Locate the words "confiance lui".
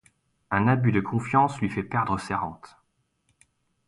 0.99-1.69